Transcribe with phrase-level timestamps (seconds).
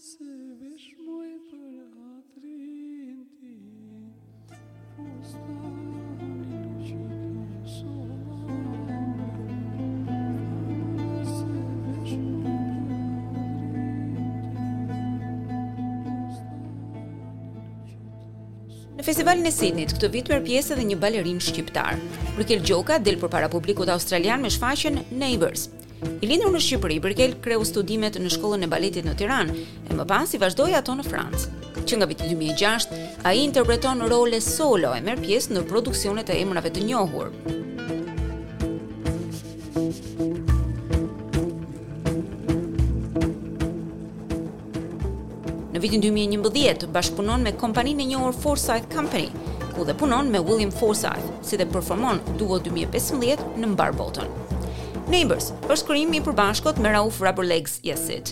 [0.00, 0.24] se
[0.62, 1.26] vesh moj
[19.00, 21.96] Në festivalin e Sidnit, këtë vit merr pjesë edhe një balerin shqiptar.
[22.40, 25.68] Rikel Gjoka del përpara publikut australian me shfaqjen Neighbors.
[26.20, 29.50] I lindur në Shqipëri, Berkel kreu studimet në shkollën e baletit në Tiran,
[29.88, 31.56] e më pas i vazhdoj ato në Francë.
[31.88, 32.92] Që nga viti 2006,
[33.28, 37.34] a i interpreton role solo e merë pjesë në produksionet e emrave të njohur.
[45.74, 49.28] Në vitin 2011, bashkëpunon me kompaninë e njohur Forsyth Company,
[49.76, 54.36] ku dhe punon me William Forsyth, si dhe performon duo 2015 në mbar botën.
[55.10, 58.28] Neighbors, është krijimi i përbashkët me Rauf Rabolegs Yesit.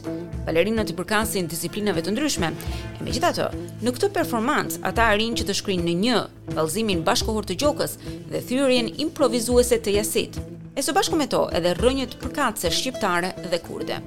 [0.46, 2.52] Balerinat të përkasin disiplinave të ndryshme.
[2.54, 3.48] E megjithatë,
[3.82, 6.18] në këtë performancë ata arrin që të shkrinë në një
[6.54, 7.96] vallëzimin bashkohor të gjokës
[8.30, 10.38] dhe thyrjen improvisuese të Yesit.
[10.78, 13.98] E së bashku me to edhe rënjët përkatëse shqiptare dhe kurde.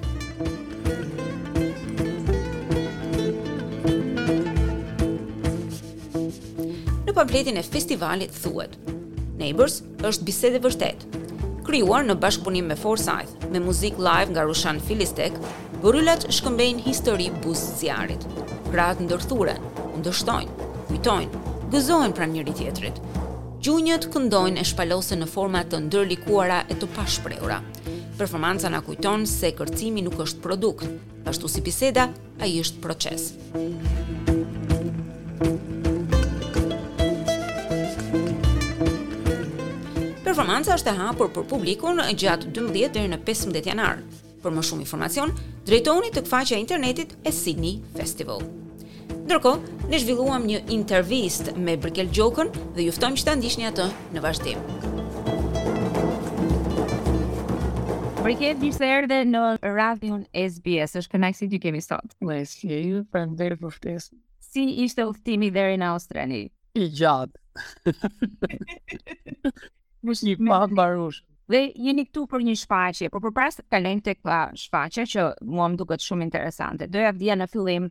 [7.09, 8.79] Në pamfletin e festivalit thuhet:
[9.43, 11.17] Neighbors është bisedë e vërtetë,
[11.71, 15.37] kryuar në bashkëpunim me Forsyth, me muzik live nga Rushan Filistek,
[15.79, 18.25] bërëllat shkëmbejnë histori busë zjarit.
[18.73, 19.61] Krat ndërthuren,
[20.01, 21.39] ndërshtojnë, kujtojnë,
[21.71, 22.99] gëzojnë pra njëri tjetrit.
[23.63, 27.61] Gjunjët këndojnë e shpalose në format të ndërlikuara e të pashpreura.
[28.19, 30.91] Performanca na kujton se kërcimi nuk është produkt,
[31.23, 32.09] ashtu si biseda,
[32.43, 33.29] a i është proces.
[40.31, 43.97] Performanca është e hapur për publikun gjatë 12 deri në 15 janar.
[44.39, 45.33] Për më shumë informacion,
[45.67, 48.39] drejtohuni tek faqja e internetit e Sydney Festival.
[49.25, 53.89] Ndërkohë, ne zhvilluam një intervistë me Brigel Gjokën dhe ju ftojmë që ta ndiqni atë
[54.15, 54.63] në vazhdim.
[58.23, 62.15] Brigel dish se erdhe në radion SBS, është kënaqësi që kemi sot.
[62.31, 64.07] Yes, you from there for this.
[64.47, 66.45] Si ishte udhtimi deri në Australi?
[66.79, 67.39] I gjatë.
[70.03, 71.21] një pa mbarush.
[71.51, 74.21] Dhe jeni këtu për një shfaqje, por përpara se të kalojmë tek
[74.55, 76.87] shfaqje që mua më duket shumë interesante.
[76.87, 77.89] Doja të në fillim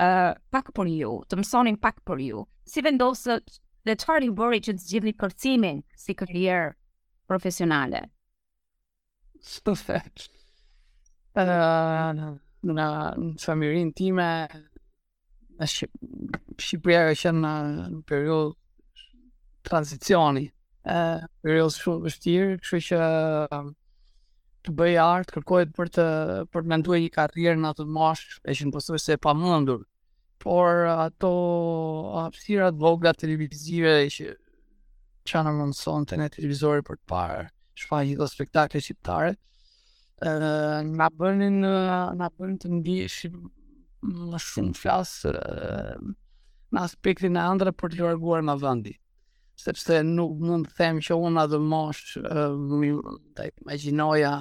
[0.00, 2.46] uh, pak për ju, të mësonin pak për ju.
[2.64, 6.72] Si vendosët dhe të farë i bëri që të kërcimin si karrierë
[7.28, 8.00] profesionale?
[9.42, 10.30] Së të fërë.
[11.34, 11.44] Në,
[12.16, 12.32] në,
[12.68, 14.28] në, time,
[15.60, 17.52] në Shqipëria e në,
[17.92, 18.54] në periodë
[19.66, 20.46] transicioni,
[20.82, 22.96] Ëh, uh, është shumë vështirë, kështu që
[23.54, 23.66] um,
[24.66, 26.04] të bëj art, kërkohet për të
[26.50, 29.84] për të menduar një karrierë në atë moshë, e që mposoj se e pamundur.
[30.42, 31.30] Por ato
[32.18, 34.32] hapësira të vogla televizive që
[35.30, 37.44] çana mundson te televizori për të parë
[37.84, 39.36] shfaqje të spektakle shqiptare,
[40.18, 45.30] ë uh, na bënin na bënin të ndihesh në shumë flasë,
[46.74, 48.96] në aspektin e andra për të larguar ma vëndi
[49.60, 54.32] sepse nuk mund të them që unë a do mosh të imaginoja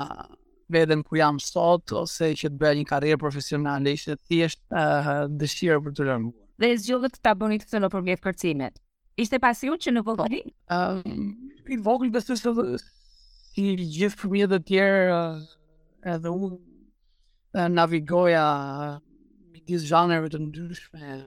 [0.71, 5.81] veten ku jam sot ose që të bëj një karrierë profesionale, ishte thjesht uh, dëshira
[5.83, 6.31] për të lënë.
[6.63, 8.77] Dhe zgjodha të ta bëni këtë nëpërmjet kërcimit.
[8.77, 8.81] kërcimet.
[9.25, 10.37] Ishte pasion që në vogël.
[10.71, 11.25] Ëm,
[11.75, 12.53] i vogël besoj se
[13.59, 15.43] i gjithë fëmijët të tjerë uh,
[16.13, 18.95] edhe unë uh, navigoja uh,
[19.51, 21.19] midis zhanreve të ndryshme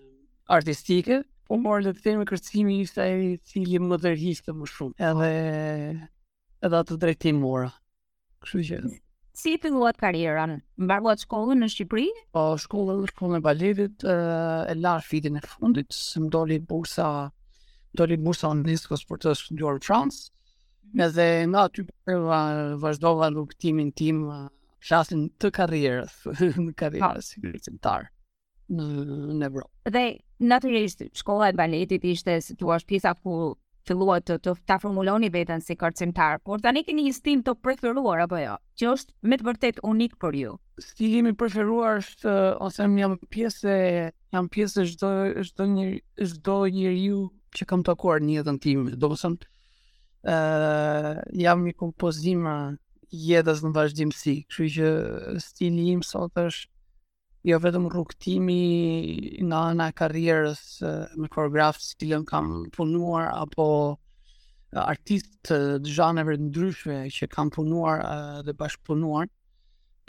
[0.56, 1.20] artistike.
[1.20, 4.94] uh, u morë dhe të kërcimi i e cili më të më shumë.
[4.98, 5.30] Edhe,
[6.66, 7.68] edhe atë të drejtim mora.
[8.42, 8.78] Kështu që...
[9.34, 10.60] Si të luat karjeran?
[10.78, 12.06] Më barë shkollën në Shqipëri?
[12.34, 17.06] Po, shkollën në shkollën e baletit, e lash fitin e fundit, së më doli bursa,
[17.98, 20.20] doli bursa në Niskos për të shkënduar Frans,
[20.92, 21.04] mhm.
[21.08, 22.40] edhe nga aty përva
[22.82, 24.24] vazhdova nuk timin tim,
[24.86, 28.12] shasin të karjeras, në karjeras, në karjeras, në
[28.70, 29.48] në
[30.48, 33.54] natyrisht shkolla e baletit ishte situash pjesa ku
[33.84, 38.22] filluat të, të ta formuloni veten si kërcimtar, por tani keni një stil të preferuar
[38.24, 40.54] apo jo, që është me të vërtet unik për ju.
[40.80, 43.74] Stilimi i preferuar është ose më jam pjesë
[44.36, 45.10] jam pjesë është
[45.50, 45.88] çdo një
[46.32, 47.20] çdo njeriu
[47.54, 49.44] që kam takuar në jetën time, domethënë
[50.24, 52.56] ë uh, jam një kompozima
[53.14, 54.90] jetës në vazhdimësi, kështu që
[55.44, 56.72] stili im sot është
[57.44, 58.56] jo vetëm rrugtimi
[59.44, 60.60] nga ana e karrierës
[61.18, 62.70] me fotograf të cilën kam mhm.
[62.76, 63.66] punuar apo
[64.84, 65.58] artist të
[65.96, 68.00] zhanëve të ndryshme që kam punuar
[68.46, 69.28] dhe bashkëpunuar,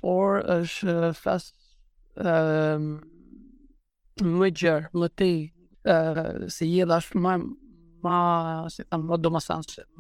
[0.01, 1.53] por është fast
[2.31, 2.87] ehm
[4.25, 5.35] më gjer më tej,
[6.55, 7.33] se je dash më
[8.05, 8.17] më
[8.71, 9.03] si tan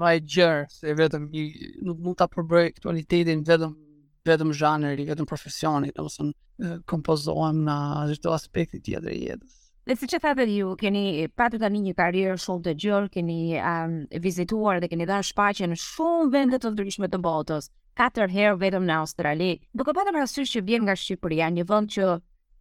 [0.03, 1.25] më gjer se vetëm
[1.83, 3.73] nuk mund ta përbëj aktualitetin vetëm
[4.25, 7.75] vetëm zhanëri, vetëm profesionit, ose mësën kompozohem në
[8.13, 9.61] gjithë aspekti tjetër i jetës.
[9.85, 11.01] Dhe si që thate ju, keni
[11.37, 13.93] patur tani një karirë shumë të gjërë, keni um,
[14.23, 17.69] vizituar dhe keni dhe në shumë vendet të ndryshme të botës,
[18.01, 21.91] 4 herë vetëm në Australi, duke patë më rasysh që vjen nga Shqipëria, një vënd
[21.97, 22.09] që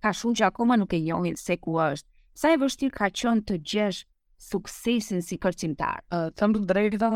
[0.04, 3.46] ka shumë që akoma nuk e njohin se ku është, sa e vështirë ka qënë
[3.48, 4.02] të gjesh
[4.50, 6.04] suksesin si kërcimtar?
[6.12, 7.08] Uh, të më të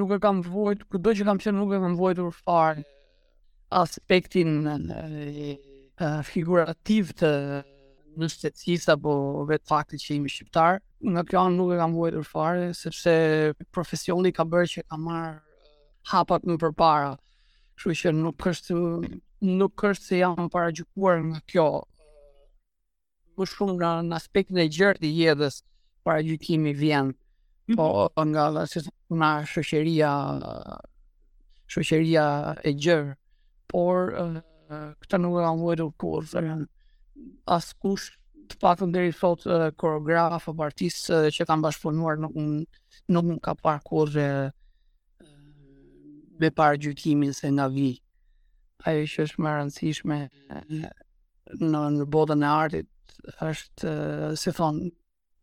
[0.00, 2.82] nuk e kam vojtë, këtë që kam qënë nuk e kam vojtë farë,
[3.80, 5.58] aspektin e
[6.28, 7.30] figurativ të
[8.20, 9.08] në shtetësis apo
[9.48, 10.72] vetë faktit që imi shqiptar.
[11.14, 13.12] Nga kjo anë nuk e kam vojtër fare, sepse
[13.72, 15.36] profesioni ka bërë që ka marë
[16.12, 17.12] hapat më përpara.
[17.80, 18.74] Kështu që nuk është
[19.52, 21.68] nuk është se jam para gjukuar nga kjo.
[23.38, 25.56] Më shumë nga në aspektin e gjërë të jetës
[26.04, 27.06] para gjukimi vjen.
[27.66, 27.76] Mhm.
[27.76, 28.80] Po nga dhe si
[29.10, 30.14] nga shëqeria
[32.68, 33.12] e gjërë
[33.72, 34.12] por
[34.72, 36.40] këta nuk kanë vëdur kurse
[37.56, 38.10] as kush
[38.50, 39.44] të paktën deri sot
[39.80, 42.36] koreograf apo artist që kanë bashkëpunuar nuk
[43.16, 44.26] nuk ka parë kurse
[46.42, 47.88] me parë gjykimin se nga vi
[48.90, 50.20] ajo që është më e rëndësishme
[51.62, 53.16] në botën e artit
[53.52, 53.92] është
[54.40, 54.82] si thon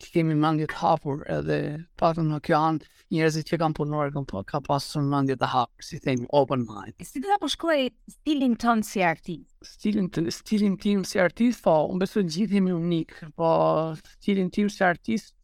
[0.03, 1.55] që kemi mandje të hapur edhe
[1.99, 5.85] patëm në kjo anë njerëzit që kanë punuar këm po ka pasur mandje të hapur
[5.85, 7.79] si themi open mind Si të da po shkoj
[8.13, 9.49] stilin tonë si artist?
[9.73, 13.51] Stilin, të, stilin tim si artist po, unë besoj gjithë gjithim unik po
[14.19, 15.35] stilin tim si artist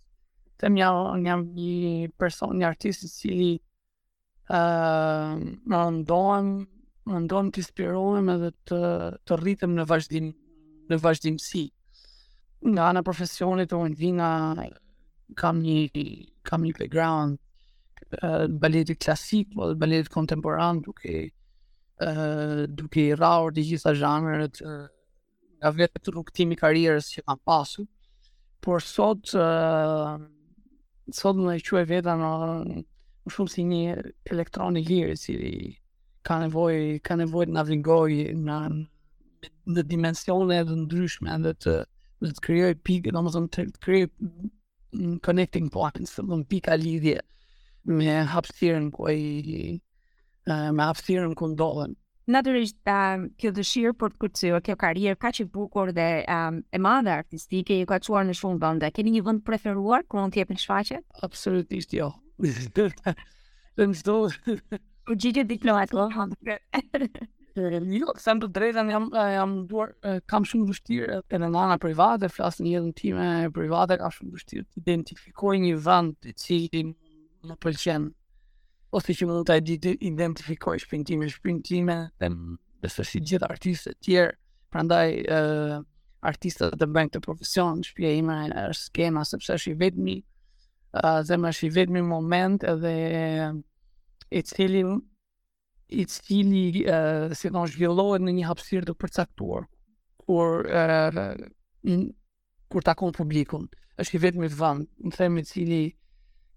[0.61, 3.51] të mja një një person një artist i cili
[4.53, 5.35] uh,
[5.67, 6.55] më ndonë
[7.05, 8.79] më të ispirohem edhe të,
[9.27, 10.31] të rritëm në vazhdim
[10.89, 11.61] në vazhdimësi.
[11.67, 11.74] Uh,
[12.63, 14.29] nga ana profesionit unë vi nga
[15.35, 16.05] kam një
[16.45, 17.37] kam një background
[18.23, 18.47] uh,
[18.99, 21.31] klasik apo balet kontemporan duke
[22.01, 24.87] uh, duke i rrahur të gjitha zhanrat uh,
[25.59, 27.87] nga vetë të rrugtimi karierës që kam pasu.
[28.61, 30.19] Por sot, uh,
[31.13, 32.29] sot në që e veta në
[33.25, 33.95] më shumë si një
[34.33, 35.33] elektroni lirë, si
[36.27, 38.57] ka nevoj, ka të navigoj në,
[39.73, 41.87] në dimensione të ndryshme edhe të uh,
[42.23, 44.09] dhe të krijoj pikë, domethënë të, të krijoj
[45.25, 47.19] connecting points, domethënë pika lidhje
[47.99, 49.19] me hapësirën ku ai
[49.75, 51.95] uh, me hapësirën ku ndodhen.
[52.31, 57.11] Natyrisht, uh, kjo dëshirë për të kërcyer kjo karrierë ka e bukur dhe e madhe
[57.15, 58.89] artistike e ka çuar në shumë vende.
[58.95, 61.03] Keni një vend preferuar ku mund të jepni shfaqje?
[61.27, 62.11] Absolutisht jo.
[63.75, 64.13] Dhe më shdo...
[65.11, 67.09] U gjithë diplomat, lo, po, hëndë.
[67.55, 69.93] Jo, sem të drejtë, jam, jam duar,
[70.27, 74.33] kam shumë vështirë, edhe në nana private, flasë një edhe në time private, kam shumë
[74.35, 78.09] vështirë, të identifikoj një vënd të cili në pëlqen,
[78.99, 83.95] ose që më dhëtë ajdi të identifikoj shpintime, shpintime, dhe më besë si gjithë artiste
[84.03, 84.35] tjerë,
[84.75, 85.07] pra ndaj
[86.33, 90.19] artistët dhe bëngë të profesion, shpje ime e në skema, sepse është i
[90.99, 92.95] dhe më është i moment edhe
[94.35, 94.83] i cili
[95.89, 99.67] i cili uh, do thon zhvillohet në një hapësirë të përcaktuar
[100.25, 101.35] kur uh,
[102.71, 103.67] kur takon publikun
[104.01, 105.81] është i vetmi vend në themi i cili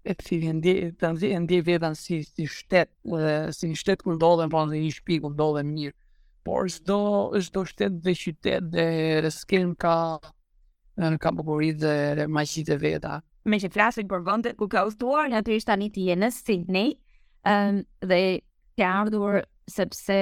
[0.09, 4.47] e të cilë e ndje vedan si, si shtet, dhe, si një shtet ku ndodhen,
[4.49, 5.91] pa po, në një shpi ku ndodhen mirë.
[6.47, 6.97] Por çdo
[7.43, 9.97] çdo shtet dhe qytet dhe skem ka
[10.99, 13.17] në kam përgurit dhe majqit e veta.
[13.45, 16.31] Me që flasën për vëndet ku ka ustuar, në të ishtë anit i e në
[16.39, 16.95] Sydney,
[17.43, 18.21] um, dhe
[18.79, 19.33] ke ardhur
[19.69, 20.15] sepse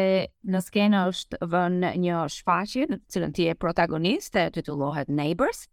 [0.50, 5.66] në skenë është vën një shfaqje në cilën ti je protagoniste, titullohet Neighbors.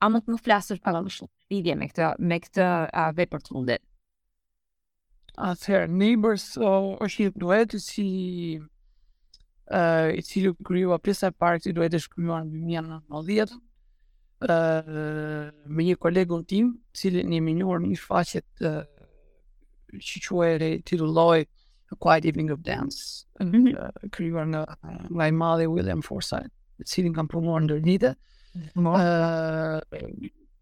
[0.00, 2.68] A më të më flasër për më shumë lidhje me këtë, me këtë
[3.02, 3.82] a, vej për të mundet?
[5.36, 6.70] A të herë, Neighbors o,
[7.04, 8.06] është një duet duhet si
[9.70, 13.58] i cilë kryua pjesë e parë që duhet e shkryua në 2019
[15.76, 18.64] me një kolegun tim, cilë një minjur një shfaqet
[20.00, 21.50] që që e titullohet
[21.92, 23.68] A Quiet Evening of Dance, mm-hmm.
[23.78, 24.64] uh, krivana
[25.10, 26.50] by Molly William Forsythe,
[26.84, 28.14] Sitting un peu moins underneath.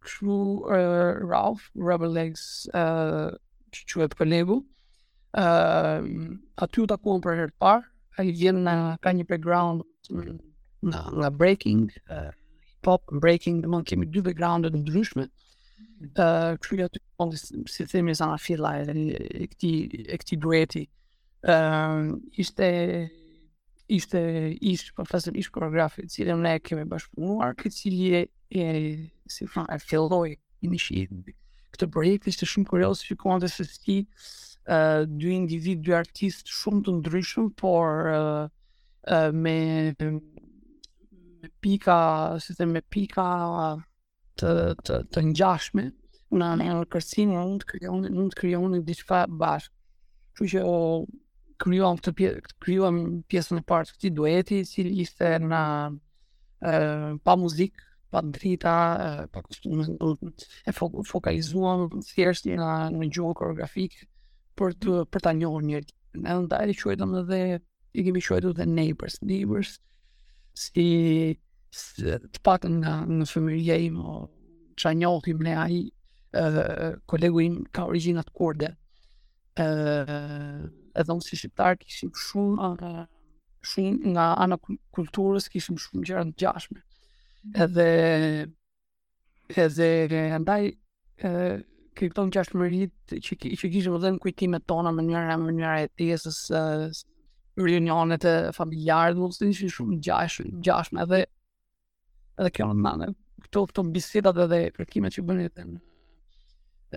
[0.05, 4.43] True uh, Ralph, Rubber Legs, që e
[5.35, 5.45] a
[6.65, 7.83] Aty u takuam për herë të parë,
[8.19, 8.63] ai vjen
[11.13, 11.91] nga breaking,
[12.81, 15.25] Pop hip breaking, The kemi dy backgrounde të ndryshme.
[16.17, 20.87] Ë, uh, kështu aty the themi sa na like, like, këtij like, këtij dueti
[21.47, 23.11] uh, ishte
[23.89, 29.47] ishte ish profesor ish koreografi i cili ne kemi bashkëpunuar i cili e, e si
[29.47, 30.35] fa e filloi
[30.67, 31.37] inicijimin
[31.75, 34.01] këtë projekt ishte shumë kurioz shikuan se si
[34.69, 42.01] uh, dy individ dy artist shumë të ndryshëm por uh, me, me pika
[42.43, 43.29] si them me pika
[44.39, 44.53] të
[44.85, 45.87] të të ngjashme
[46.37, 49.73] në në kërcinë, mund të krijoni mund të krijoni diçka bashkë
[50.37, 50.61] kështu që
[51.63, 52.99] krijuam këtë pjesë, krijuam
[53.31, 55.63] pjesën e parë të këtij dueti, i cili ishte në
[56.59, 57.81] ë pa muzik,
[58.13, 58.75] pa drita,
[59.35, 59.43] pa
[60.71, 60.75] e
[61.11, 63.99] fokalizuam thjesht në një gjuhë koreografik
[64.59, 65.93] për të për ta njohur njerëzit.
[66.23, 67.41] Ne ndaj i quajtëm edhe
[67.99, 69.75] i kemi quajtur the neighbors, neighbors
[70.59, 70.87] si
[71.99, 74.17] të patën nga në fëmijëria im o
[74.79, 75.83] që a njohëtim në aji
[77.11, 78.73] kolegu im ka originat kurde
[80.97, 83.07] edhe unë si shqiptar kishim shumë uh,
[83.69, 84.57] shumë nga ana
[84.97, 86.81] kulturës kishim shumë gjëra të gjashme.
[86.85, 86.89] Mm.
[87.65, 87.89] Edhe
[89.63, 90.71] edhe andaj e,
[91.97, 93.35] kripton gjashmërit që, që
[93.73, 96.85] kishim edhe në kujtimet tona në njëra mënyrë njëra e tjesës uh,
[97.65, 101.19] reunionet e familjarë dhe mështë shumë gjashme, gjashme edhe
[102.39, 103.07] edhe kjo në mëne
[103.47, 105.77] këto këto bisedat edhe kërkimet që bënit edhe,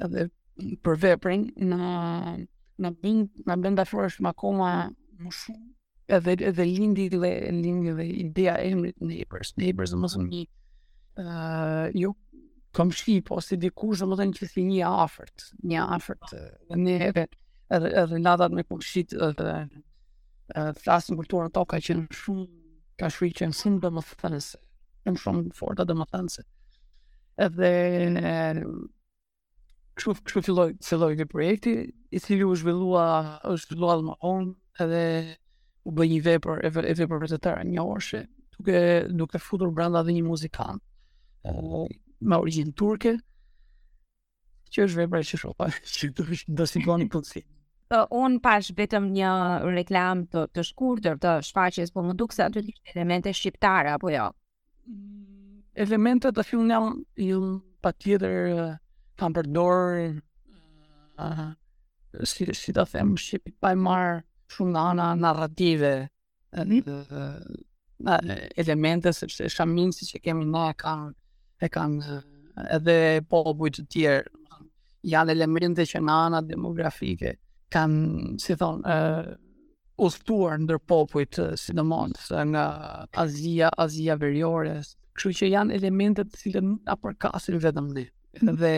[0.04, 0.22] edhe
[0.84, 1.84] për veprin në
[2.80, 4.70] na bënd na bënd dashur është më akoma
[5.22, 5.68] më shumë
[6.18, 7.20] edhe edhe lindi dhe
[7.56, 10.42] lindi dhe ideja e emrit neighbors neighbors më shumë
[11.18, 12.14] ë jo
[12.76, 17.26] kam shi po si dikush domethën që si një afërt një afërt dhe ne edhe
[17.76, 19.58] edhe edhe ndatat me pushit edhe
[20.82, 22.46] flasim kulturën tokë ka qenë shumë
[23.00, 24.58] ka shfryrë që në sinë dhe më thënëse,
[25.22, 26.44] shumë forta dhe më thënëse.
[27.46, 27.70] Edhe,
[29.98, 31.72] kështu kështu filloi se lloj ky projekti
[32.16, 33.06] i cili u zhvillua
[33.52, 34.52] është zhvilluar më on
[34.86, 35.02] edhe
[35.90, 38.24] u bë një vepër e vepër për të një orshe
[38.58, 38.78] duke
[39.22, 40.84] duke futur brenda edhe një muzikant
[41.52, 43.18] me origjin turke
[44.72, 47.42] që është vepra e çshopa që do të do të sigoni punësi
[47.92, 49.32] po, un pash vetëm një
[49.76, 54.14] reklam të të shkurtër të shfaqjes por më duk se aty ishin elemente shqiptare apo
[54.16, 58.80] jo mm, elemente të filmin jam patjetër
[59.22, 60.08] kam për dorë
[62.26, 64.24] si si ta them ship pa marr
[64.56, 65.92] shumë ana narrative
[66.62, 68.50] ani na mhm.
[68.64, 71.12] elemente sepse shamin si që kemi ne e kanë
[71.62, 72.18] e kanë
[72.80, 72.98] edhe
[73.32, 74.66] po të tjerë
[75.14, 77.36] janë elemente që nana ana demografike
[77.76, 79.32] kanë si thon ë uh,
[80.02, 82.66] ushtuar ndër popujt uh, nga
[83.26, 84.80] Azia Azia veriore
[85.16, 88.06] kështu që janë elemente të cilën apo kasin vetëm ne
[88.52, 88.76] dhe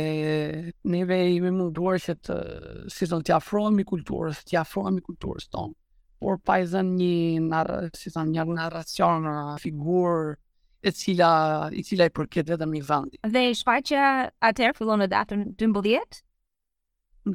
[0.89, 2.35] neve jemi munduar që të
[2.89, 5.75] si thon të afrohemi kulturës, të afrohemi kulturës tonë.
[6.23, 10.31] Por pa i zënë një nar, si thon një narracion, një figur
[10.89, 11.29] e cila
[11.75, 13.21] i cila i përket vetëm një vendi.
[13.35, 14.07] Dhe shfaqja
[14.49, 16.21] atë fillon në datën 12.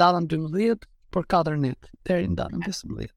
[0.02, 3.12] datën 12 për 4 nit deri në datën 15.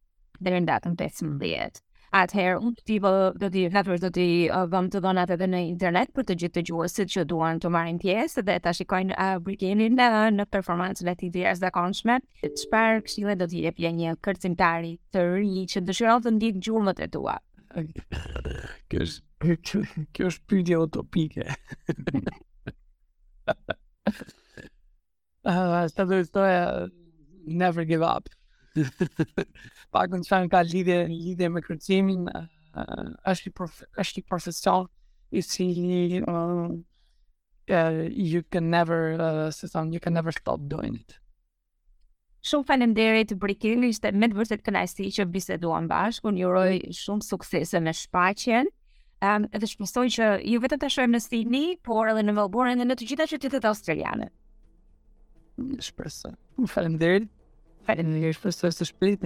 [0.46, 1.82] Deri në datën 15.
[2.12, 3.10] Atëherë, unë të tivë
[3.42, 6.56] do t'i vetër do t'i uh, vëmë të dhonat edhe në internet për të gjithë
[6.58, 11.08] të gjuësit që duan të marrin pjesë dhe ta shikojnë uh, brigenin uh, në performancën
[11.08, 12.18] e t'i dhjerës dhe konshme.
[12.44, 17.00] Shparë këshile do t'i e pje një kërcimtari të ri që dëshiron të ndikë gjurëmët
[17.08, 17.38] e tua?
[18.92, 21.46] Kjo është, kjo është pyjtje utopike.
[25.48, 25.48] Uh,
[25.96, 26.44] sa do të
[27.64, 28.28] never give up.
[29.94, 34.88] pak në qënë ka lidhje, lidhje me kërcimin, uh, është, i profesion,
[35.36, 40.96] i si një, uh, you can never, uh, se thonë, you can never stop doing
[41.02, 41.18] it.
[42.48, 46.96] Shumë falemderit, Brikin, ishte me të vërtet kënajsi që biseduam bashkë, unë juroj mm-hmm.
[47.04, 48.72] shumë suksese me shpaqen,
[49.22, 52.88] um, edhe shpësoj që ju vetë të shumë në Sydney, por edhe në Melbourne, edhe
[52.90, 54.32] në të gjitha qytetet australiane.
[55.86, 56.32] Shpresoj.
[56.72, 57.30] Falemderit.
[57.86, 59.20] Weil ich das Bild